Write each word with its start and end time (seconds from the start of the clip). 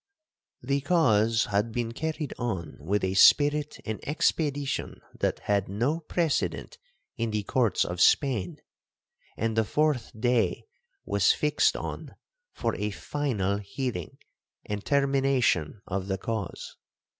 'The 0.63 0.81
cause 0.81 1.45
had 1.45 1.71
been 1.71 1.91
carried 1.91 2.33
on 2.39 2.75
with 2.79 3.03
a 3.03 3.13
spirit 3.13 3.77
and 3.85 3.99
expedition 4.07 4.99
that 5.19 5.37
had 5.41 5.69
no 5.69 5.99
precedent 5.99 6.79
in 7.17 7.29
the 7.29 7.43
courts 7.43 7.85
of 7.85 8.01
Spain, 8.01 8.57
and 9.37 9.55
the 9.55 9.63
fourth 9.63 10.11
day 10.19 10.63
was 11.05 11.33
fixed 11.33 11.77
on 11.77 12.15
for 12.51 12.75
a 12.77 12.89
final 12.89 13.59
hearing 13.59 14.17
and 14.65 14.83
termination 14.83 15.83
of 15.85 16.07
the 16.07 16.17
cause. 16.17 16.75